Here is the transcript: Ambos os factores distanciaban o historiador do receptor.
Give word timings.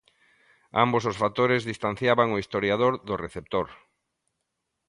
Ambos 0.83 1.03
os 1.11 1.19
factores 1.21 1.67
distanciaban 1.71 2.27
o 2.35 2.39
historiador 2.43 2.93
do 3.07 3.15
receptor. 3.25 3.67